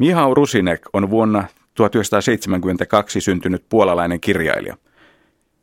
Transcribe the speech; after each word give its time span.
Mihau 0.00 0.34
Rusinek 0.34 0.80
on 0.92 1.10
vuonna 1.10 1.44
1972 1.74 3.20
syntynyt 3.20 3.64
puolalainen 3.68 4.20
kirjailija. 4.20 4.76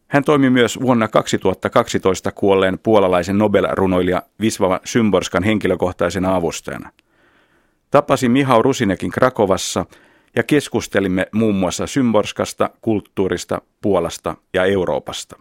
Hän 0.07 0.23
toimi 0.23 0.49
myös 0.49 0.79
vuonna 0.81 1.07
2012 1.07 2.31
kuolleen 2.31 2.79
puolalaisen 2.79 3.37
Nobel-runoilija 3.37 4.21
Visvava 4.41 4.79
Symborskan 4.85 5.43
henkilökohtaisena 5.43 6.35
avustajana. 6.35 6.91
Tapasin 7.91 8.31
Mihau 8.31 8.61
Rusinekin 8.61 9.11
Krakovassa 9.11 9.85
ja 10.35 10.43
keskustelimme 10.43 11.27
muun 11.31 11.55
muassa 11.55 11.87
Symborskasta, 11.87 12.69
kulttuurista, 12.81 13.61
Puolasta 13.81 14.35
ja 14.53 14.65
Euroopasta. 14.65 15.35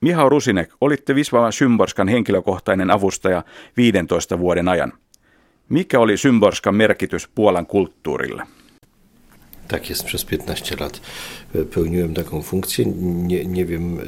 Mihau 0.00 0.28
Rusinek, 0.28 0.70
olitte 0.80 1.14
Visvava 1.14 1.50
Symborskan 1.50 2.08
henkilökohtainen 2.08 2.90
avustaja 2.90 3.44
15 3.76 4.38
vuoden 4.38 4.68
ajan. 4.68 4.92
Mikä 5.68 6.00
oli 6.00 6.16
Symborskan 6.16 6.74
merkitys 6.74 7.28
Puolan 7.34 7.66
kulttuurille? 7.66 8.42
Tak 9.68 9.90
jest, 9.90 10.04
przez 10.04 10.24
15 10.24 10.76
lat 10.80 11.00
e, 11.54 11.64
pełniłem 11.64 12.14
taką 12.14 12.42
funkcję. 12.42 12.86
Nie, 13.26 13.44
nie 13.44 13.64
wiem 13.64 13.98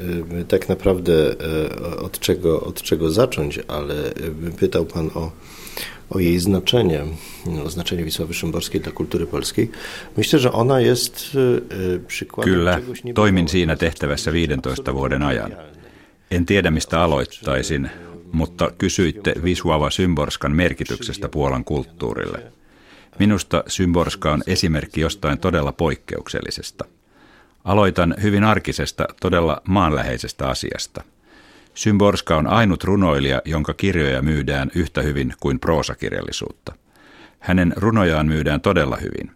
e, 0.41 0.43
tak 0.43 0.69
naprawdę 0.69 1.13
e, 1.13 1.99
od 1.99 2.19
czego, 2.19 2.61
od 2.61 2.81
czego 2.81 3.11
zacząć, 3.11 3.59
ale 3.67 3.93
pytał 4.59 4.85
Pan 4.85 5.09
o, 5.15 5.31
o 6.09 6.19
jej 6.19 6.39
znaczenie, 6.39 7.03
o 7.65 7.69
znaczenie 7.69 8.03
Wisławy 8.03 8.33
Szymborskiej 8.33 8.81
dla 8.81 8.91
kultury 8.91 9.27
polskiej. 9.27 9.71
Myślę, 10.17 10.39
że 10.39 10.51
ona 10.51 10.81
jest 10.81 11.37
przykładem 12.07 12.53
Kyllä, 12.53 12.79
toimin 13.13 13.47
siinä 13.47 13.77
tehtävässä 13.77 14.31
15 14.31 14.93
vuoden 14.93 15.23
ajan. 15.23 15.51
En 16.31 16.45
tiedä 16.45 16.71
mistä 16.71 17.01
aloittaisin, 17.01 17.89
mutta 18.31 18.71
kysyitte 18.77 19.33
Wisława 19.41 19.89
Szymborskan 19.89 20.55
merkityksestä 20.55 21.29
Puolan 21.29 21.63
kulttuurille– 21.63 22.43
Minusta 23.19 23.63
Symborska 23.67 24.31
on 24.31 24.43
esimerkki 24.47 25.01
jostain 25.01 25.39
todella 25.39 25.71
poikkeuksellisesta. 25.71 26.85
Aloitan 27.63 28.15
hyvin 28.21 28.43
arkisesta, 28.43 29.07
todella 29.21 29.61
maanläheisestä 29.67 30.47
asiasta. 30.47 31.03
Symborska 31.73 32.37
on 32.37 32.47
ainut 32.47 32.83
runoilija, 32.83 33.41
jonka 33.45 33.73
kirjoja 33.73 34.21
myydään 34.21 34.71
yhtä 34.75 35.01
hyvin 35.01 35.33
kuin 35.39 35.59
proosakirjallisuutta. 35.59 36.75
Hänen 37.39 37.73
runojaan 37.75 38.27
myydään 38.27 38.61
todella 38.61 38.97
hyvin. 38.97 39.31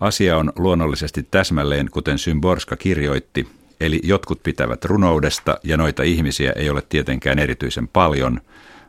Asia 0.00 0.36
on 0.36 0.52
luonnollisesti 0.56 1.22
täsmälleen, 1.30 1.88
kuten 1.90 2.18
Symborska 2.18 2.76
kirjoitti, 2.76 3.48
eli 3.80 4.00
jotkut 4.04 4.42
pitävät 4.42 4.84
runoudesta 4.84 5.58
ja 5.64 5.76
noita 5.76 6.02
ihmisiä 6.02 6.52
ei 6.56 6.70
ole 6.70 6.82
tietenkään 6.88 7.38
erityisen 7.38 7.88
paljon, 7.88 8.40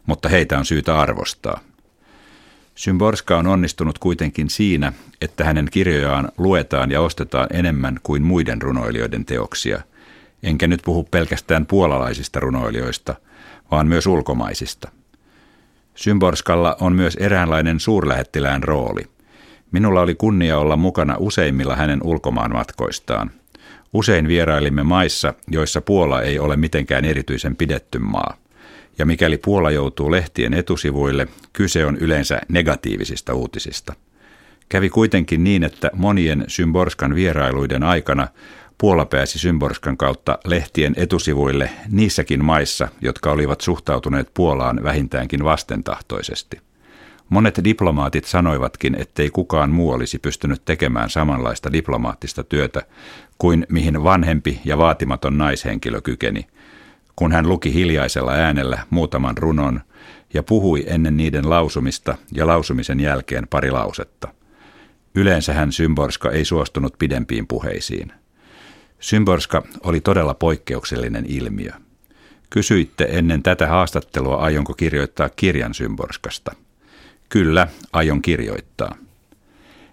mutta 0.06 0.30
heitä 0.30 0.58
on 0.58 0.66
syytä 0.66 1.00
arvostaa. 1.00 1.60
Symborska 2.76 3.38
on 3.38 3.48
onnistunut 3.48 4.00
kuitenkin 4.00 4.50
siinä, 4.50 4.94
että 5.22 5.44
hänen 5.44 5.68
kirjojaan 5.72 6.30
luetaan 6.38 6.92
ja 6.92 7.02
ostetaan 7.02 7.48
enemmän 7.54 8.00
kuin 8.04 8.24
muiden 8.24 8.62
runoilijoiden 8.62 9.26
teoksia. 9.26 9.82
Enkä 10.44 10.68
nyt 10.68 10.82
puhu 10.86 11.04
pelkästään 11.04 11.66
puolalaisista 11.66 12.40
runoilijoista, 12.40 13.16
vaan 13.72 13.88
myös 13.88 14.08
ulkomaisista. 14.08 14.92
Symborskalla 15.96 16.78
on 16.80 16.96
myös 16.96 17.16
eräänlainen 17.16 17.80
suurlähettilään 17.80 18.64
rooli. 18.64 19.02
Minulla 19.72 20.02
oli 20.02 20.16
kunnia 20.16 20.58
olla 20.58 20.78
mukana 20.78 21.16
useimmilla 21.20 21.76
hänen 21.76 22.00
ulkomaan 22.04 22.52
matkoistaan. 22.52 23.32
Usein 23.94 24.28
vierailimme 24.28 24.84
maissa, 24.84 25.34
joissa 25.52 25.82
Puola 25.82 26.22
ei 26.22 26.40
ole 26.40 26.58
mitenkään 26.58 27.06
erityisen 27.06 27.56
pidetty 27.56 28.00
maa– 28.00 28.34
ja 29.00 29.06
mikäli 29.06 29.38
Puola 29.38 29.72
joutuu 29.72 30.12
lehtien 30.12 30.54
etusivuille, 30.54 31.28
kyse 31.54 31.86
on 31.86 31.98
yleensä 31.98 32.42
negatiivisista 32.50 33.34
uutisista. 33.34 33.94
Kävi 34.70 34.90
kuitenkin 34.90 35.44
niin, 35.44 35.64
että 35.64 35.92
monien 35.94 36.46
Symborskan 36.48 37.16
vierailuiden 37.16 37.84
aikana 37.84 38.28
Puola 38.78 39.06
pääsi 39.06 39.40
Symborskan 39.40 39.98
kautta 39.98 40.40
lehtien 40.46 40.94
etusivuille 40.98 41.70
niissäkin 41.92 42.46
maissa, 42.46 42.88
jotka 43.02 43.32
olivat 43.32 43.62
suhtautuneet 43.62 44.34
Puolaan 44.34 44.84
vähintäänkin 44.84 45.44
vastentahtoisesti. 45.44 46.62
Monet 47.30 47.60
diplomaatit 47.64 48.26
sanoivatkin, 48.26 48.96
ettei 48.96 49.30
kukaan 49.30 49.70
muu 49.70 49.92
olisi 49.92 50.20
pystynyt 50.20 50.66
tekemään 50.66 51.10
samanlaista 51.10 51.74
diplomaattista 51.74 52.44
työtä 52.44 52.82
kuin 53.38 53.66
mihin 53.70 54.04
vanhempi 54.04 54.62
ja 54.66 54.78
vaatimaton 54.78 55.38
naishenkilö 55.38 56.02
kykeni– 56.02 56.48
kun 57.20 57.32
hän 57.32 57.50
luki 57.50 57.74
hiljaisella 57.74 58.32
äänellä 58.32 58.80
muutaman 58.90 59.38
runon 59.38 59.82
ja 60.34 60.44
puhui 60.44 60.84
ennen 60.88 61.18
niiden 61.18 61.50
lausumista 61.50 62.18
ja 62.32 62.48
lausumisen 62.48 63.00
jälkeen 63.00 63.48
pari 63.50 63.72
lausetta. 63.72 64.28
Yleensä 65.16 65.54
hän 65.54 65.72
Symborska 65.72 66.32
ei 66.32 66.46
suostunut 66.46 66.96
pidempiin 67.00 67.48
puheisiin. 67.48 68.12
Symborska 69.00 69.64
oli 69.84 70.02
todella 70.02 70.34
poikkeuksellinen 70.34 71.26
ilmiö. 71.28 71.72
Kysyitte 72.50 73.08
ennen 73.12 73.44
tätä 73.44 73.68
haastattelua, 73.68 74.36
aionko 74.36 74.74
kirjoittaa 74.74 75.30
kirjan 75.30 75.74
Symborskasta. 75.74 76.56
Kyllä, 77.30 77.68
aion 77.94 78.22
kirjoittaa. 78.22 78.96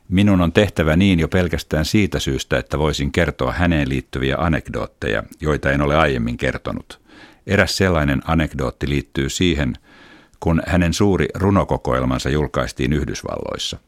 Minun 0.08 0.40
on 0.40 0.52
tehtävä 0.52 0.96
niin 0.96 1.20
jo 1.20 1.28
pelkästään 1.28 1.84
siitä 1.84 2.18
syystä, 2.18 2.58
että 2.58 2.78
voisin 2.78 3.12
kertoa 3.12 3.52
häneen 3.52 3.88
liittyviä 3.88 4.36
anekdootteja, 4.38 5.22
joita 5.40 5.70
en 5.70 5.80
ole 5.80 5.96
aiemmin 5.96 6.36
kertonut– 6.36 7.00
Eräs 7.46 7.76
sellainen 7.76 8.22
anekdootti 8.24 8.88
liittyy 8.88 9.28
siihen, 9.28 9.74
kun 10.40 10.62
hänen 10.66 10.94
suuri 10.94 11.28
runokokoelmansa 11.34 12.30
julkaistiin 12.30 12.92
Yhdysvalloissa. 12.92 13.78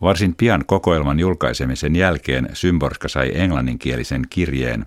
Varsin 0.00 0.34
pian 0.34 0.64
kokoelman 0.66 1.20
julkaisemisen 1.20 1.96
jälkeen 1.96 2.48
Symborska 2.52 3.08
sai 3.08 3.30
englanninkielisen 3.34 4.22
kirjeen, 4.30 4.86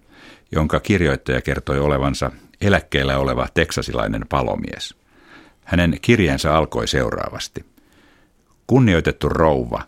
jonka 0.51 0.79
kirjoittaja 0.79 1.41
kertoi 1.41 1.79
olevansa 1.79 2.31
eläkkeellä 2.61 3.17
oleva 3.17 3.47
teksasilainen 3.53 4.25
palomies. 4.29 4.95
Hänen 5.63 5.97
kirjeensä 6.01 6.55
alkoi 6.55 6.87
seuraavasti. 6.87 7.65
Kunnioitettu 8.67 9.29
rouva, 9.29 9.81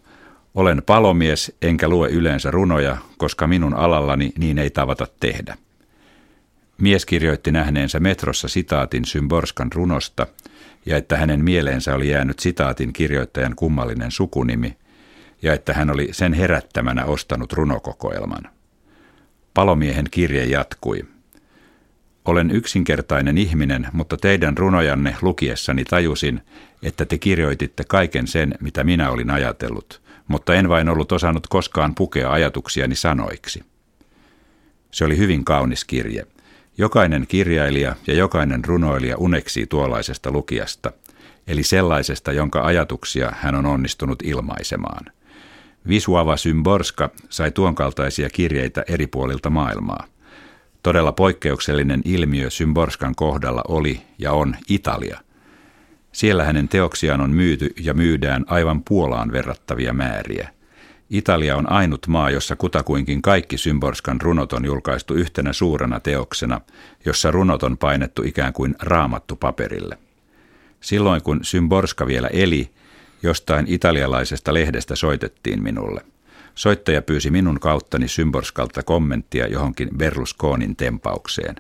olen 0.56 0.84
palomies 0.86 1.56
enkä 1.62 1.90
lue 1.90 2.10
yleensä 2.10 2.52
runoja, 2.52 2.98
koska 3.18 3.48
minun 3.48 3.74
alallani 3.74 4.32
niin 4.38 4.58
ei 4.58 4.70
tavata 4.70 5.08
tehdä. 5.20 5.58
Mies 6.78 7.06
kirjoitti 7.06 7.52
nähneensä 7.52 8.00
metrossa 8.00 8.48
sitaatin 8.48 9.06
Symborskan 9.06 9.72
runosta 9.72 10.28
ja 10.86 10.98
että 10.98 11.18
hänen 11.18 11.44
mieleensä 11.44 11.96
oli 11.96 12.10
jäänyt 12.10 12.40
sitaatin 12.40 12.94
kirjoittajan 12.94 13.56
kummallinen 13.56 14.12
sukunimi 14.12 14.78
ja 15.42 15.54
että 15.54 15.74
hän 15.74 15.92
oli 15.92 16.10
sen 16.12 16.34
herättämänä 16.34 17.06
ostanut 17.06 17.54
runokokoelman. 17.54 18.44
Palomiehen 19.54 20.06
kirje 20.12 20.46
jatkui. 20.46 21.06
Olen 22.26 22.52
yksinkertainen 22.52 23.38
ihminen, 23.38 23.88
mutta 23.94 24.18
teidän 24.18 24.58
runojanne 24.58 25.16
lukiessani 25.22 25.86
tajusin, 25.86 26.42
että 26.84 27.06
te 27.06 27.18
kirjoititte 27.18 27.84
kaiken 27.84 28.28
sen, 28.28 28.56
mitä 28.60 28.84
minä 28.84 29.10
olin 29.10 29.32
ajatellut, 29.32 30.02
mutta 30.28 30.54
en 30.54 30.70
vain 30.70 30.90
ollut 30.90 31.12
osannut 31.12 31.48
koskaan 31.48 31.96
pukea 31.96 32.32
ajatuksiani 32.32 32.96
sanoiksi. 32.96 33.64
Se 34.92 35.06
oli 35.06 35.18
hyvin 35.18 35.46
kaunis 35.46 35.86
kirje. 35.86 36.28
Jokainen 36.78 37.26
kirjailija 37.28 37.96
ja 38.08 38.14
jokainen 38.14 38.66
runoilija 38.66 39.18
uneksii 39.18 39.68
tuollaisesta 39.68 40.32
lukijasta, 40.32 40.92
eli 41.48 41.64
sellaisesta, 41.64 42.32
jonka 42.32 42.62
ajatuksia 42.62 43.32
hän 43.40 43.56
on 43.56 43.66
onnistunut 43.66 44.24
ilmaisemaan. 44.24 45.06
Visuava 45.88 46.38
Symborska 46.38 47.10
sai 47.30 47.52
tuonkaltaisia 47.52 48.30
kirjeitä 48.30 48.84
eri 48.88 49.08
puolilta 49.08 49.50
maailmaa. 49.50 50.15
Todella 50.86 51.12
poikkeuksellinen 51.12 52.02
ilmiö 52.06 52.50
Symborskan 52.50 53.16
kohdalla 53.16 53.62
oli 53.68 54.02
ja 54.18 54.32
on 54.32 54.56
Italia. 54.70 55.20
Siellä 56.12 56.44
hänen 56.44 56.68
teoksiaan 56.68 57.22
on 57.22 57.32
myyty 57.32 57.74
ja 57.80 57.94
myydään 57.94 58.46
aivan 58.48 58.84
Puolaan 58.84 59.32
verrattavia 59.32 59.94
määriä. 59.94 60.50
Italia 61.10 61.56
on 61.56 61.72
ainut 61.72 62.08
maa, 62.08 62.30
jossa 62.30 62.56
kutakuinkin 62.56 63.22
kaikki 63.22 63.58
Symborskan 63.58 64.22
runot 64.22 64.54
on 64.54 64.66
julkaistu 64.66 65.14
yhtenä 65.14 65.54
suurena 65.54 66.00
teoksena, 66.00 66.62
jossa 67.06 67.32
runot 67.32 67.64
on 67.64 67.78
painettu 67.78 68.24
ikään 68.24 68.54
kuin 68.54 68.76
raamattu 68.82 69.36
paperille. 69.36 69.98
Silloin 70.82 71.24
kun 71.24 71.40
Symborska 71.44 72.08
vielä 72.08 72.28
eli, 72.28 72.70
jostain 73.24 73.66
italialaisesta 73.68 74.54
lehdestä 74.54 74.96
soitettiin 74.96 75.64
minulle. 75.64 76.02
Soittaja 76.56 77.02
pyysi 77.02 77.32
minun 77.32 77.60
kauttani 77.60 78.08
Symborskalta 78.08 78.84
kommenttia 78.84 79.48
johonkin 79.48 79.90
Berlusconin 79.98 80.76
tempaukseen. 80.76 81.56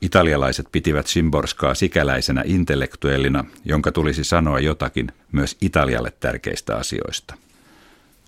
Italialaiset 0.00 0.66
pitivät 0.72 1.06
Symborskaa 1.06 1.74
sikäläisenä 1.74 2.42
intellektuellina, 2.46 3.44
jonka 3.64 3.92
tulisi 3.92 4.24
sanoa 4.24 4.60
jotakin 4.60 5.12
myös 5.32 5.56
Italialle 5.60 6.12
tärkeistä 6.20 6.76
asioista. 6.76 7.34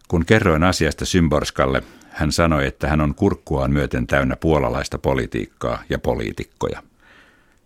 Kun 0.09 0.27
kerroin 0.27 0.65
asiasta 0.65 1.05
Symborskalle, 1.05 1.83
hän 2.11 2.33
sanoi, 2.33 2.67
että 2.67 2.89
hän 2.89 3.01
on 3.01 3.15
kurkkuaan 3.15 3.73
myöten 3.73 4.07
täynnä 4.07 4.37
puolalaista 4.37 4.99
politiikkaa 4.99 5.83
ja 5.89 5.99
poliitikkoja. 5.99 6.83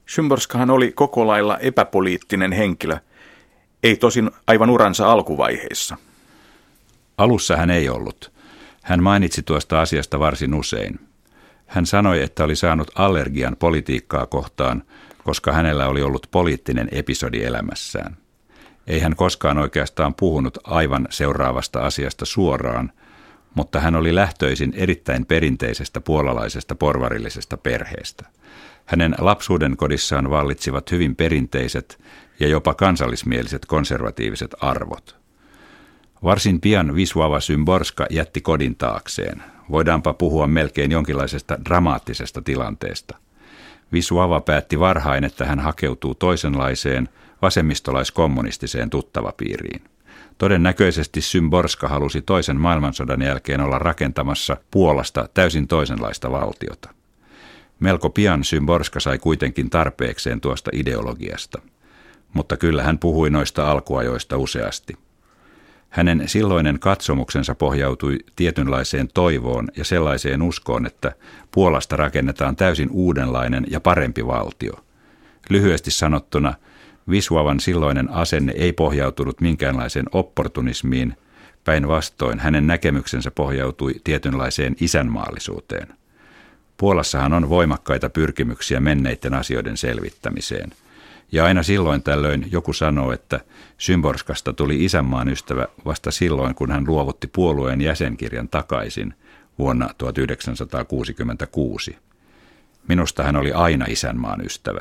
Symborskahan 0.07 0.71
oli 0.71 0.93
koko 0.93 1.27
lailla 1.27 1.59
epäpoliittinen 1.59 2.53
henkilö, 2.53 2.97
ei 3.83 3.97
tosin 3.97 4.31
aivan 4.47 4.71
uransa 4.71 5.13
alkuvaiheissa. 5.13 5.97
Alussa 7.19 7.57
hän 7.57 7.71
ei 7.71 7.89
ollut. 7.89 8.33
Hän 8.83 9.03
mainitsi 9.03 9.43
tuosta 9.43 9.81
asiasta 9.81 10.19
varsin 10.19 10.55
usein. 10.55 11.01
Hän 11.67 11.87
sanoi, 11.87 12.23
että 12.23 12.45
oli 12.45 12.57
saanut 12.57 12.91
allergian 12.95 13.57
politiikkaa 13.57 14.27
kohtaan, 14.27 14.83
koska 15.25 15.53
hänellä 15.53 15.89
oli 15.89 16.03
ollut 16.03 16.27
poliittinen 16.31 16.89
episodi 16.93 17.45
elämässään. 17.45 18.17
Ei 18.87 19.01
hän 19.01 19.17
koskaan 19.17 19.59
oikeastaan 19.59 20.15
puhunut 20.15 20.59
aivan 20.65 21.07
seuraavasta 21.11 21.81
asiasta 21.81 22.25
suoraan, 22.25 22.93
mutta 23.55 23.81
hän 23.81 23.97
oli 23.97 24.15
lähtöisin 24.15 24.73
erittäin 24.77 25.27
perinteisestä 25.27 26.01
puolalaisesta 26.01 26.75
porvarillisesta 26.75 27.57
perheestä. 27.57 28.25
Hänen 28.85 29.15
lapsuuden 29.19 29.77
kodissaan 29.77 30.31
vallitsivat 30.31 30.91
hyvin 30.91 31.17
perinteiset 31.17 32.01
ja 32.41 32.49
jopa 32.49 32.75
kansallismieliset 32.75 33.67
konservatiiviset 33.67 34.55
arvot. 34.61 35.28
Varsin 36.25 36.61
pian 36.61 36.95
Viswava 36.95 37.41
Symborska 37.41 38.07
jätti 38.11 38.41
kodin 38.41 38.77
taakseen. 38.77 39.43
Voidaanpa 39.71 40.15
puhua 40.15 40.47
melkein 40.47 40.93
jonkinlaisesta 40.93 41.59
dramaattisesta 41.65 42.43
tilanteesta. 42.43 43.19
Viswava 43.93 44.41
päätti 44.41 44.81
varhain, 44.81 45.25
että 45.25 45.45
hän 45.45 45.61
hakeutuu 45.61 46.15
toisenlaiseen 46.15 47.09
vasemmistolaiskommunistiseen 47.43 48.91
tuttavapiiriin. 48.91 49.83
Todennäköisesti 50.39 51.21
Symborska 51.21 51.89
halusi 51.89 52.23
toisen 52.23 52.61
maailmansodan 52.61 53.23
jälkeen 53.23 53.61
olla 53.61 53.79
rakentamassa 53.79 54.57
Puolasta 54.71 55.29
täysin 55.35 55.69
toisenlaista 55.69 56.31
valtiota. 56.31 56.89
Melko 57.81 58.11
pian 58.11 58.45
Symborska 58.45 59.01
sai 59.01 59.19
kuitenkin 59.19 59.71
tarpeekseen 59.71 60.41
tuosta 60.41 60.71
ideologiasta. 60.75 61.59
Mutta 62.33 62.57
kyllä 62.57 62.83
hän 62.83 62.99
puhui 62.99 63.31
noista 63.31 63.71
alkuajoista 63.71 64.37
useasti. 64.37 65.08
Hänen 65.89 66.29
silloinen 66.29 66.79
katsomuksensa 66.79 67.55
pohjautui 67.55 68.19
tietynlaiseen 68.37 69.09
toivoon 69.15 69.69
ja 69.77 69.85
sellaiseen 69.85 70.43
uskoon, 70.43 70.87
että 70.87 71.13
Puolasta 71.51 71.97
rakennetaan 71.97 72.57
täysin 72.57 72.89
uudenlainen 72.93 73.67
ja 73.71 73.81
parempi 73.81 74.27
valtio. 74.27 74.73
Lyhyesti 75.51 75.91
sanottuna– 75.91 76.55
Viswavan 77.11 77.61
silloinen 77.61 78.11
asenne 78.11 78.53
ei 78.57 78.73
pohjautunut 78.73 79.41
minkäänlaiseen 79.41 80.07
opportunismiin, 80.13 81.17
päinvastoin 81.65 82.39
hänen 82.39 82.67
näkemyksensä 82.67 83.31
pohjautui 83.31 83.95
tietynlaiseen 84.05 84.77
isänmaallisuuteen. 84.81 85.89
Puolassahan 86.77 87.33
on 87.33 87.49
voimakkaita 87.49 88.11
pyrkimyksiä 88.11 88.81
menneiden 88.81 89.35
asioiden 89.35 89.77
selvittämiseen. 89.77 90.73
Ja 91.33 91.45
aina 91.45 91.63
silloin 91.63 92.03
tällöin 92.03 92.49
joku 92.53 92.73
sanoo, 92.73 93.13
että 93.13 93.41
Symborskasta 93.79 94.53
tuli 94.53 94.85
isänmaan 94.85 95.29
ystävä 95.29 95.69
vasta 95.85 96.11
silloin, 96.11 96.55
kun 96.55 96.71
hän 96.71 96.85
luovutti 96.87 97.27
puolueen 97.27 97.81
jäsenkirjan 97.81 98.49
takaisin 98.49 99.15
vuonna 99.59 99.91
1966. 99.99 101.97
Minusta 102.89 103.23
hän 103.23 103.37
oli 103.37 103.53
aina 103.53 103.85
isänmaan 103.89 104.47
ystävä. 104.47 104.81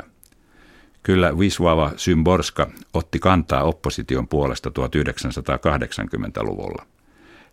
Kyllä 1.03 1.31
Wisława 1.31 1.93
Symborska 1.97 2.71
otti 2.93 3.19
kantaa 3.19 3.63
opposition 3.63 4.27
puolesta 4.27 4.69
1980-luvulla. 4.69 6.85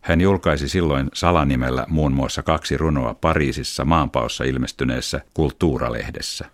Hän 0.01 0.21
julkaisi 0.21 0.69
silloin 0.69 1.11
salanimellä 1.15 1.87
muun 1.89 2.13
muassa 2.13 2.43
kaksi 2.43 2.77
runoa 2.77 3.15
Pariisissa 3.15 3.85
maanpaossa 3.85 4.45
ilmestyneessä 4.45 5.21
Kulttuuralehdessä. 5.35 6.51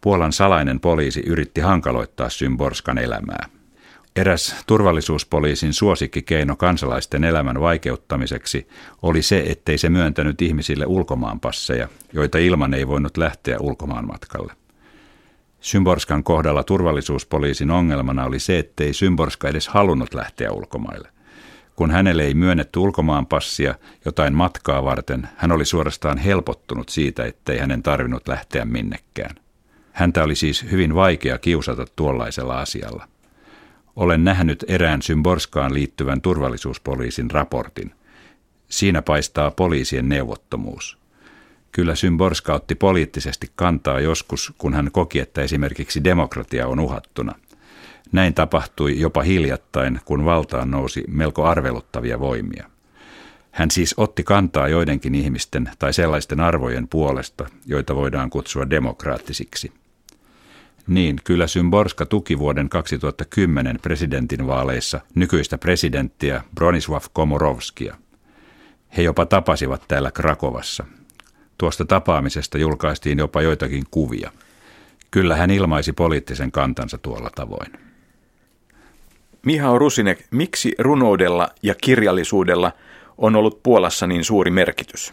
Puolan 0.00 0.32
salainen 0.32 0.80
poliisi 0.80 1.20
yritti 1.20 1.60
hankaloittaa 1.60 2.28
Symborskan 2.28 2.98
elämää. 2.98 3.48
Eräs 4.16 4.56
turvallisuuspoliisin 4.66 5.72
suosikkikeino 5.72 6.56
kansalaisten 6.56 7.24
elämän 7.24 7.60
vaikeuttamiseksi 7.60 8.68
oli 9.02 9.22
se, 9.22 9.44
ettei 9.46 9.78
se 9.78 9.88
myöntänyt 9.88 10.42
ihmisille 10.42 10.86
ulkomaanpasseja, 10.86 11.88
joita 12.12 12.38
ilman 12.38 12.74
ei 12.74 12.88
voinut 12.88 13.16
lähteä 13.16 13.56
ulkomaanmatkalle. 13.60 14.52
Symborskan 15.60 16.24
kohdalla 16.24 16.64
turvallisuuspoliisin 16.64 17.70
ongelmana 17.70 18.24
oli 18.24 18.38
se, 18.38 18.58
ettei 18.58 18.94
Symborska 18.94 19.48
edes 19.48 19.68
halunnut 19.68 20.14
lähteä 20.14 20.52
ulkomaille. 20.52 21.08
Kun 21.76 21.90
hänelle 21.90 22.22
ei 22.22 22.34
myönnetty 22.34 22.78
ulkomaanpassia 22.78 23.74
jotain 24.04 24.34
matkaa 24.34 24.84
varten, 24.84 25.28
hän 25.36 25.52
oli 25.52 25.64
suorastaan 25.64 26.18
helpottunut 26.18 26.88
siitä, 26.88 27.24
ettei 27.24 27.58
hänen 27.58 27.82
tarvinnut 27.82 28.28
lähteä 28.28 28.64
minnekään. 28.64 29.47
Häntä 29.98 30.22
oli 30.22 30.34
siis 30.34 30.66
hyvin 30.70 30.94
vaikea 30.94 31.38
kiusata 31.38 31.84
tuollaisella 31.96 32.60
asialla. 32.60 33.08
Olen 33.96 34.24
nähnyt 34.24 34.64
erään 34.68 35.02
Symborskaan 35.02 35.74
liittyvän 35.74 36.20
turvallisuuspoliisin 36.20 37.30
raportin. 37.30 37.94
Siinä 38.68 39.02
paistaa 39.02 39.50
poliisien 39.50 40.08
neuvottomuus. 40.08 40.98
Kyllä 41.72 41.94
Symborska 41.94 42.54
otti 42.54 42.74
poliittisesti 42.74 43.50
kantaa 43.56 44.00
joskus, 44.00 44.52
kun 44.58 44.74
hän 44.74 44.90
koki, 44.92 45.18
että 45.18 45.42
esimerkiksi 45.42 46.04
demokratia 46.04 46.66
on 46.66 46.80
uhattuna. 46.80 47.34
Näin 48.12 48.34
tapahtui 48.34 49.00
jopa 49.00 49.22
hiljattain, 49.22 50.00
kun 50.04 50.24
valtaan 50.24 50.70
nousi 50.70 51.04
melko 51.08 51.44
arveluttavia 51.44 52.20
voimia. 52.20 52.70
Hän 53.50 53.70
siis 53.70 53.94
otti 53.96 54.22
kantaa 54.22 54.68
joidenkin 54.68 55.14
ihmisten 55.14 55.70
tai 55.78 55.92
sellaisten 55.92 56.40
arvojen 56.40 56.88
puolesta, 56.88 57.46
joita 57.66 57.96
voidaan 57.96 58.30
kutsua 58.30 58.70
demokraattisiksi. 58.70 59.77
Niin, 60.88 61.16
kyllä 61.24 61.46
Symborska 61.46 62.06
tuki 62.06 62.38
vuoden 62.38 62.68
2010 62.68 63.78
presidentinvaaleissa 63.82 65.00
nykyistä 65.14 65.58
presidenttiä 65.58 66.42
Bronisław 66.54 67.04
Komorovskia. 67.12 67.96
He 68.96 69.02
jopa 69.02 69.26
tapasivat 69.26 69.82
täällä 69.88 70.10
Krakovassa– 70.10 70.84
Tuosta 71.58 71.84
tapaamisesta 71.84 72.58
julkaistiin 72.58 73.18
jopa 73.18 73.42
joitakin 73.42 73.84
kuvia. 73.90 74.32
Kyllä 75.10 75.36
hän 75.36 75.50
ilmaisi 75.50 75.92
poliittisen 75.92 76.52
kantansa 76.52 76.98
tuolla 76.98 77.30
tavoin. 77.34 77.72
Mihao 79.46 79.78
Rusinek, 79.78 80.24
miksi 80.30 80.72
runoudella 80.78 81.48
ja 81.62 81.74
kirjallisuudella 81.74 82.72
on 83.18 83.36
ollut 83.36 83.62
Puolassa 83.62 84.06
niin 84.06 84.24
suuri 84.24 84.50
merkitys? 84.50 85.12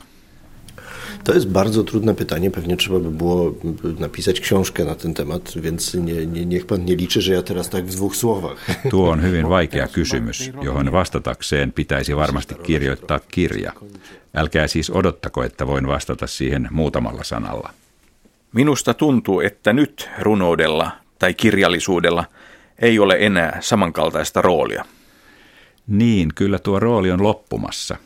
To 1.25 1.33
jest 1.33 1.47
bardzo 1.47 1.83
trudne 1.83 2.15
pytanie. 2.15 2.51
Pewnie 2.51 2.77
trzeba 2.77 2.99
by 2.99 3.11
było 3.11 3.53
napisać 3.99 4.39
książkę 4.39 4.85
na 4.85 4.95
ten 4.95 5.13
temat, 5.13 5.53
więc 5.55 5.93
nie, 5.93 6.25
nie, 6.25 6.45
niech 6.45 6.65
pan 6.65 6.85
nie 6.85 6.95
liczy, 6.95 7.21
że 7.21 7.33
ja 7.33 7.43
teraz 7.43 7.69
tak 7.69 7.85
w 7.85 7.95
dwóch 7.95 8.15
słowach. 8.15 8.65
Tuo 8.89 9.09
on 9.09 9.21
hyvin 9.21 9.49
vaikea 9.49 9.87
kysymys, 9.87 10.51
johon 10.61 10.91
vastatakseen 10.91 11.71
pitäisi 11.71 12.15
varmasti 12.15 12.55
kirjoittaa 12.55 13.19
kirja. 13.19 13.73
Älkää 14.33 14.67
siis 14.67 14.89
odottako, 14.89 15.43
että 15.43 15.67
voin 15.67 15.87
vastata 15.87 16.27
siihen 16.27 16.67
muutamalla 16.71 17.23
sanalla. 17.23 17.69
Minusta 18.53 18.93
tuntuu, 18.93 19.39
että 19.39 19.73
nyt 19.73 20.09
runoudella 20.19 20.91
tai 21.19 21.33
kirjallisuudella 21.33 22.25
ei 22.79 22.99
ole 22.99 23.17
enää 23.19 23.57
samankaltaista 23.61 24.41
roolia. 24.41 24.85
Niin, 25.87 26.31
kyllä 26.35 26.59
tuo 26.59 26.79
rooli 26.79 27.11
on 27.11 27.23
loppumassa. 27.23 27.97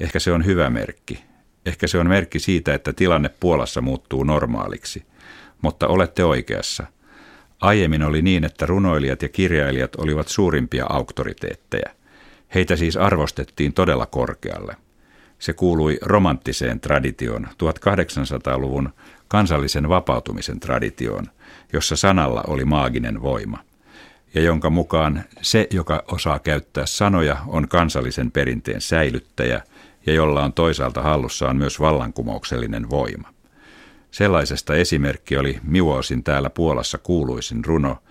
Ehkä 0.00 0.18
se 0.18 0.32
on 0.32 0.44
hyvä 0.44 0.70
merkki. 0.70 1.29
Ehkä 1.66 1.86
se 1.86 1.98
on 1.98 2.08
merkki 2.08 2.38
siitä, 2.38 2.74
että 2.74 2.92
tilanne 2.92 3.30
Puolassa 3.40 3.80
muuttuu 3.80 4.24
normaaliksi. 4.24 5.04
Mutta 5.62 5.88
olette 5.88 6.24
oikeassa. 6.24 6.86
Aiemmin 7.60 8.02
oli 8.02 8.22
niin, 8.22 8.44
että 8.44 8.66
runoilijat 8.66 9.22
ja 9.22 9.28
kirjailijat 9.28 9.96
olivat 9.96 10.28
suurimpia 10.28 10.86
auktoriteetteja. 10.88 11.90
Heitä 12.54 12.76
siis 12.76 12.96
arvostettiin 12.96 13.72
todella 13.72 14.06
korkealle. 14.06 14.76
Se 15.38 15.52
kuului 15.52 15.98
romanttiseen 16.02 16.80
traditioon, 16.80 17.46
1800-luvun 17.46 18.90
kansallisen 19.28 19.88
vapautumisen 19.88 20.60
traditioon, 20.60 21.26
jossa 21.72 21.96
sanalla 21.96 22.44
oli 22.46 22.64
maaginen 22.64 23.22
voima, 23.22 23.58
ja 24.34 24.42
jonka 24.42 24.70
mukaan 24.70 25.24
se, 25.42 25.66
joka 25.70 26.04
osaa 26.12 26.38
käyttää 26.38 26.86
sanoja, 26.86 27.36
on 27.46 27.68
kansallisen 27.68 28.30
perinteen 28.30 28.80
säilyttäjä 28.80 29.62
ja 30.10 30.14
jolla 30.16 30.44
on 30.44 30.52
toisaalta 30.52 31.02
hallussaan 31.02 31.56
myös 31.56 31.80
vallankumouksellinen 31.80 32.90
voima. 32.90 33.34
Sellaisesta 34.10 34.74
esimerkki 34.74 35.36
oli 35.36 35.58
Miwosin 35.62 36.24
täällä 36.24 36.50
Puolassa 36.50 36.98
kuuluisin 36.98 37.64
runo, 37.64 38.02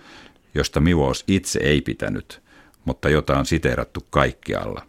josta 0.54 0.80
Miwos 0.80 1.24
itse 1.26 1.60
ei 1.62 1.80
pitänyt, 1.80 2.42
mutta 2.84 3.08
jota 3.08 3.38
on 3.38 3.46
siteerattu 3.46 4.06
kaikkialla. 4.10 4.82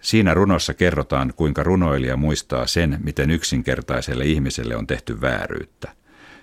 Siinä 0.00 0.34
runossa 0.34 0.74
kerrotaan, 0.74 1.32
kuinka 1.36 1.62
runoilija 1.62 2.16
muistaa 2.16 2.66
sen, 2.66 2.98
miten 3.02 3.30
yksinkertaiselle 3.30 4.24
ihmiselle 4.24 4.76
on 4.76 4.86
tehty 4.86 5.20
vääryyttä. 5.20 5.92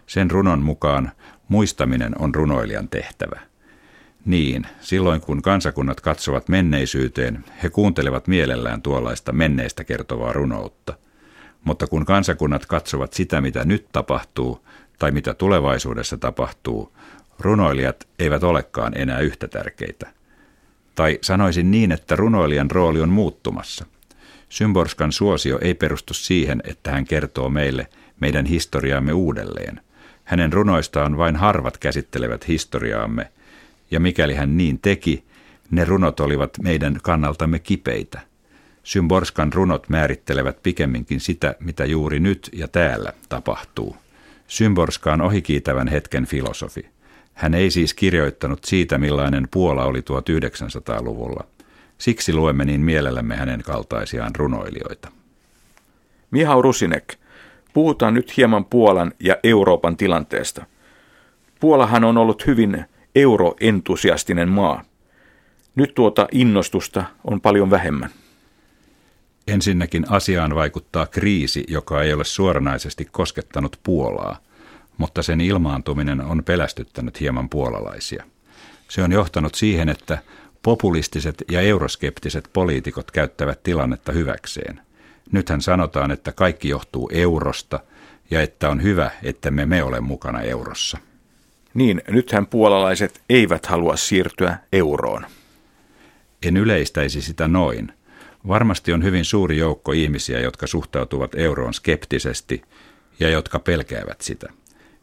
Sen 0.08 0.32
runon 0.32 0.62
mukaan 0.62 1.12
muistaminen 1.48 2.22
on 2.22 2.36
runoilijan 2.36 2.90
tehtävä. 2.90 3.53
Niin, 4.26 4.68
silloin 4.82 5.22
kun 5.22 5.42
kansakunnat 5.42 6.02
katsovat 6.02 6.50
menneisyyteen, 6.50 7.46
he 7.64 7.70
kuuntelevat 7.70 8.28
mielellään 8.28 8.82
tuollaista 8.82 9.32
menneistä 9.32 9.84
kertovaa 9.84 10.34
runoutta. 10.34 10.94
Mutta 11.64 11.88
kun 11.88 12.06
kansakunnat 12.06 12.66
katsovat 12.66 13.14
sitä, 13.14 13.42
mitä 13.42 13.66
nyt 13.66 13.86
tapahtuu 13.92 14.66
tai 15.00 15.12
mitä 15.12 15.34
tulevaisuudessa 15.34 16.18
tapahtuu, 16.18 16.94
runoilijat 17.40 18.08
eivät 18.20 18.44
olekaan 18.44 18.98
enää 18.98 19.20
yhtä 19.20 19.48
tärkeitä. 19.48 20.10
Tai 20.96 21.20
sanoisin 21.22 21.72
niin, 21.72 21.92
että 21.92 22.16
runoilijan 22.16 22.72
rooli 22.72 23.02
on 23.02 23.10
muuttumassa. 23.10 23.86
Symborskan 24.50 25.12
suosio 25.12 25.60
ei 25.62 25.74
perustu 25.74 26.14
siihen, 26.14 26.62
että 26.64 26.92
hän 26.92 27.06
kertoo 27.06 27.50
meille 27.50 27.88
meidän 28.20 28.46
historiaamme 28.46 29.14
uudelleen. 29.14 29.82
Hänen 30.24 30.54
runoistaan 30.54 31.18
vain 31.18 31.36
harvat 31.36 31.78
käsittelevät 31.78 32.48
historiaamme, 32.48 33.32
ja 33.94 34.00
mikäli 34.00 34.34
hän 34.34 34.58
niin 34.58 34.80
teki, 34.80 35.24
ne 35.72 35.86
runot 35.86 36.20
olivat 36.20 36.58
meidän 36.62 36.98
kannaltamme 37.04 37.60
kipeitä. 37.60 38.20
Symborskan 38.84 39.54
runot 39.54 39.90
määrittelevät 39.90 40.64
pikemminkin 40.64 41.20
sitä, 41.20 41.56
mitä 41.60 41.86
juuri 41.86 42.20
nyt 42.20 42.50
ja 42.54 42.68
täällä 42.68 43.14
tapahtuu. 43.30 43.96
Symborska 44.48 45.14
on 45.14 45.22
ohikiitävän 45.22 45.88
hetken 45.88 46.26
filosofi. 46.26 46.86
Hän 47.34 47.54
ei 47.54 47.72
siis 47.72 47.94
kirjoittanut 47.94 48.64
siitä, 48.64 48.98
millainen 48.98 49.48
Puola 49.52 49.86
oli 49.86 50.00
1900-luvulla. 50.00 51.44
Siksi 51.98 52.34
luemme 52.34 52.66
niin 52.66 52.82
mielellämme 52.82 53.36
hänen 53.36 53.64
kaltaisiaan 53.64 54.36
runoilijoita. 54.36 55.12
Mihau 56.32 56.62
Rusinek, 56.62 57.16
puhutaan 57.74 58.14
nyt 58.14 58.38
hieman 58.38 58.66
Puolan 58.66 59.12
ja 59.20 59.38
Euroopan 59.44 59.98
tilanteesta. 59.98 60.66
Puolahan 61.60 62.04
on 62.04 62.18
ollut 62.18 62.48
hyvin 62.48 62.86
euroentusiastinen 63.16 64.50
maa. 64.50 64.84
Nyt 65.76 65.96
tuota 65.96 66.28
innostusta 66.32 67.04
on 67.24 67.42
paljon 67.42 67.70
vähemmän. 67.70 68.10
Ensinnäkin 69.48 70.06
asiaan 70.10 70.56
vaikuttaa 70.56 71.06
kriisi, 71.06 71.64
joka 71.68 72.04
ei 72.04 72.14
ole 72.14 72.24
suoranaisesti 72.24 73.06
koskettanut 73.12 73.80
Puolaa, 73.84 74.38
mutta 74.98 75.24
sen 75.24 75.42
ilmaantuminen 75.42 76.22
on 76.22 76.44
pelästyttänyt 76.44 77.20
hieman 77.20 77.50
puolalaisia. 77.50 78.24
Se 78.90 79.04
on 79.04 79.12
johtanut 79.12 79.56
siihen, 79.56 79.90
että 79.90 80.18
populistiset 80.64 81.44
ja 81.52 81.62
euroskeptiset 81.62 82.50
poliitikot 82.54 83.12
käyttävät 83.12 83.64
tilannetta 83.64 84.12
hyväkseen. 84.12 84.82
Nythän 85.32 85.62
sanotaan, 85.62 86.12
että 86.12 86.32
kaikki 86.32 86.70
johtuu 86.70 87.10
eurosta 87.14 87.80
ja 88.32 88.42
että 88.42 88.70
on 88.70 88.84
hyvä, 88.84 89.12
että 89.24 89.52
me 89.52 89.66
me 89.66 89.84
ole 89.84 90.00
mukana 90.00 90.42
eurossa. 90.42 90.98
Niin, 91.74 92.02
nythän 92.08 92.48
puolalaiset 92.48 93.22
eivät 93.30 93.66
halua 93.66 93.96
siirtyä 93.96 94.58
euroon. 94.74 95.26
En 96.46 96.58
yleistäisi 96.58 97.22
sitä 97.22 97.48
noin. 97.48 97.94
Varmasti 98.48 98.94
on 98.94 99.04
hyvin 99.04 99.26
suuri 99.26 99.58
joukko 99.58 99.92
ihmisiä, 99.92 100.40
jotka 100.40 100.68
suhtautuvat 100.68 101.36
euroon 101.36 101.74
skeptisesti 101.74 102.62
ja 103.20 103.30
jotka 103.30 103.60
pelkäävät 103.60 104.22
sitä. 104.22 104.48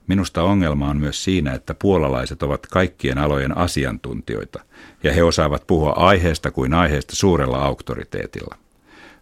Minusta 0.07 0.43
ongelma 0.43 0.89
on 0.89 0.97
myös 0.97 1.25
siinä, 1.25 1.53
että 1.53 1.75
puolalaiset 1.75 2.43
ovat 2.43 2.67
kaikkien 2.67 3.19
alojen 3.19 3.57
asiantuntijoita, 3.57 4.61
ja 5.03 5.13
he 5.13 5.23
osaavat 5.23 5.67
puhua 5.67 5.91
aiheesta 5.91 6.51
kuin 6.51 6.75
aiheesta 6.75 7.17
suurella 7.17 7.59
auktoriteetilla. 7.59 8.57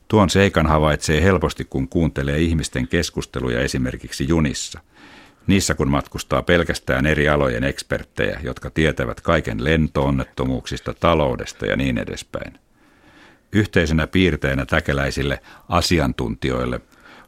Tuon 0.08 0.30
seikan 0.30 0.66
havaitsee 0.66 1.22
helposti, 1.22 1.64
kun 1.64 1.88
kuuntelee 1.88 2.38
ihmisten 2.38 2.88
keskusteluja 2.88 3.60
esimerkiksi 3.60 4.28
junissa. 4.28 4.80
Niissä 5.48 5.74
kun 5.74 5.90
matkustaa 5.90 6.42
pelkästään 6.42 7.06
eri 7.06 7.28
alojen 7.28 7.64
eksperttejä, 7.64 8.40
jotka 8.42 8.70
tietävät 8.70 9.20
kaiken 9.20 9.64
lentoonnettomuuksista, 9.64 10.94
taloudesta 10.94 11.66
ja 11.66 11.76
niin 11.76 11.98
edespäin. 11.98 12.58
Yhteisenä 13.52 14.06
piirteenä 14.06 14.66
täkeläisille 14.66 15.40
asiantuntijoille 15.68 16.80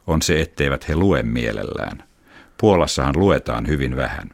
on 0.07 0.21
se, 0.21 0.41
etteivät 0.41 0.89
he 0.89 0.95
lue 0.95 1.23
mielellään. 1.23 2.03
Puolassahan 2.57 3.19
luetaan 3.19 3.67
hyvin 3.67 3.95
vähän. 3.95 4.29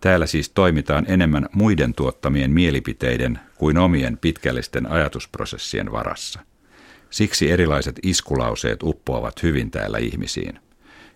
Täällä 0.00 0.26
siis 0.26 0.50
toimitaan 0.50 1.04
enemmän 1.08 1.48
muiden 1.52 1.94
tuottamien 1.94 2.50
mielipiteiden 2.50 3.38
kuin 3.54 3.78
omien 3.78 4.18
pitkällisten 4.18 4.90
ajatusprosessien 4.90 5.92
varassa. 5.92 6.40
Siksi 7.10 7.50
erilaiset 7.50 7.98
iskulauseet 8.02 8.82
uppoavat 8.82 9.42
hyvin 9.42 9.70
täällä 9.70 9.98
ihmisiin. 9.98 10.67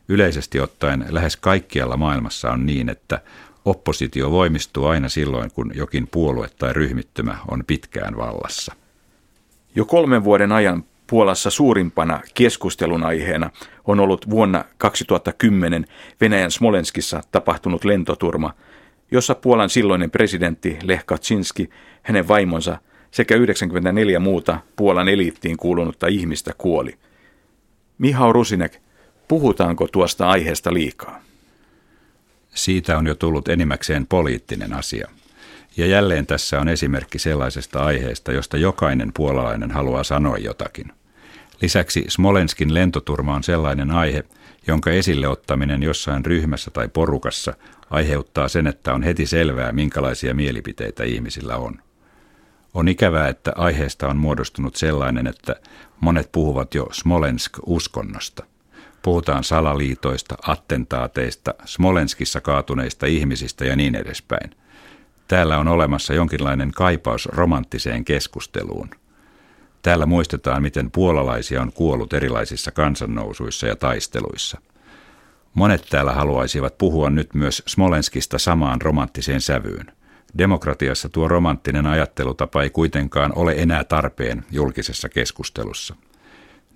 Yleisesti 0.09 0.61
ottaen 0.61 1.05
lähes 1.09 1.37
kaikkialla 1.37 1.97
maailmassa 1.97 2.51
on 2.51 2.67
niin, 2.67 2.89
että 2.89 3.21
oppositio 3.65 4.31
voimistuu 4.31 4.87
aina 4.87 5.09
silloin, 5.09 5.51
kun 5.51 5.73
jokin 5.75 6.09
puolue 6.11 6.49
tai 6.59 6.73
ryhmittymä 6.73 7.39
on 7.51 7.65
pitkään 7.67 8.17
vallassa. 8.17 8.75
Jo 9.75 9.85
kolmen 9.85 10.25
vuoden 10.25 10.53
ajan 10.53 10.85
Puolassa 11.07 11.51
suurimpana 11.51 12.21
keskustelun 12.35 13.05
aiheena 13.05 13.51
on 13.85 14.01
ollut 14.01 14.31
vuonna 14.31 14.65
2010 14.79 15.87
Venäjän 16.21 16.51
Smolenskissa 16.51 17.21
tapahtunut 17.33 17.85
lentoturma, 17.85 18.55
jossa 19.11 19.35
Puolan 19.35 19.71
silloinen 19.71 20.11
presidentti 20.11 20.79
Lech 20.83 21.05
Kaczynski, 21.07 21.71
hänen 22.03 22.29
vaimonsa 22.29 22.79
sekä 23.11 23.37
94 23.37 24.19
muuta 24.19 24.61
Puolan 24.77 25.09
eliittiin 25.09 25.57
kuulunutta 25.57 26.07
ihmistä 26.07 26.53
kuoli. 26.59 26.99
Mihau 27.99 28.33
Rusinek, 28.33 28.79
puhutaanko 29.29 29.89
tuosta 29.89 30.29
aiheesta 30.31 30.75
liikaa? 30.75 31.21
Siitä 32.55 32.99
on 32.99 33.07
jo 33.07 33.15
tullut 33.15 33.49
enimmäkseen 33.49 34.07
poliittinen 34.07 34.73
asia. 34.73 35.09
Ja 35.77 35.87
jälleen 35.87 36.27
tässä 36.27 36.61
on 36.61 36.69
esimerkki 36.69 37.19
sellaisesta 37.19 37.85
aiheesta, 37.85 38.33
josta 38.33 38.57
jokainen 38.57 39.13
puolalainen 39.17 39.71
haluaa 39.71 40.05
sanoa 40.05 40.39
jotakin. 40.39 40.93
Lisäksi 41.63 42.05
Smolenskin 42.09 42.75
lentoturma 42.75 43.35
on 43.35 43.43
sellainen 43.43 43.91
aihe, 43.91 44.25
jonka 44.67 44.91
esille 44.91 45.29
ottaminen 45.29 45.83
jossain 45.83 46.25
ryhmässä 46.25 46.71
tai 46.71 46.89
porukassa 46.89 47.55
aiheuttaa 47.91 48.49
sen, 48.49 48.67
että 48.67 48.95
on 48.95 49.03
heti 49.03 49.27
selvää, 49.27 49.73
minkälaisia 49.73 50.35
mielipiteitä 50.35 51.05
ihmisillä 51.05 51.57
on. 51.57 51.83
On 52.75 52.89
ikävää, 52.89 53.29
että 53.29 53.53
aiheesta 53.57 54.09
on 54.09 54.17
muodostunut 54.17 54.77
sellainen, 54.77 55.27
että 55.27 55.57
monet 56.01 56.33
puhuvat 56.33 56.75
jo 56.75 56.89
Smolensk-uskonnosta. 56.93 58.45
Puhutaan 59.03 59.45
salaliitoista, 59.45 60.35
attentaateista, 60.43 61.55
Smolenskissa 61.65 62.41
kaatuneista 62.41 63.07
ihmisistä 63.07 63.65
ja 63.65 63.77
niin 63.77 63.95
edespäin. 63.95 64.51
Täällä 65.29 65.59
on 65.59 65.69
olemassa 65.69 66.15
jonkinlainen 66.15 66.71
kaipaus 66.71 67.27
romanttiseen 67.27 68.05
keskusteluun. 68.05 68.91
Täällä 69.83 70.07
muistetaan, 70.07 70.63
miten 70.63 70.91
puolalaisia 70.91 71.63
on 71.63 71.73
kuollut 71.73 72.13
erilaisissa 72.13 72.71
kansannousuissa 72.71 73.67
ja 73.67 73.77
taisteluissa. 73.77 74.61
Monet 75.55 75.87
täällä 75.91 76.13
haluaisivat 76.13 76.79
puhua 76.79 77.11
nyt 77.11 77.35
myös 77.35 77.63
Smolenskista 77.67 78.39
samaan 78.39 78.83
romanttiseen 78.83 79.41
sävyyn. 79.41 79.87
Demokratiassa 80.39 81.09
tuo 81.09 81.29
romanttinen 81.29 81.87
ajattelutapa 81.87 82.63
ei 82.63 82.71
kuitenkaan 82.71 83.33
ole 83.37 83.55
enää 83.57 83.85
tarpeen 83.85 84.45
julkisessa 84.51 85.09
keskustelussa. 85.09 85.95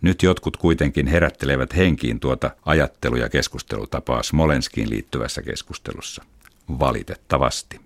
Nyt 0.06 0.22
jotkut 0.22 0.56
kuitenkin 0.56 1.06
herättelevät 1.06 1.76
henkiin 1.76 2.20
tuota 2.20 2.50
ajattelu- 2.66 3.16
ja 3.16 3.28
keskustelutapaa 3.28 4.22
Smolenskiin 4.22 4.90
liittyvässä 4.90 5.42
keskustelussa. 5.42 6.24
Valitettavasti. 6.78 7.80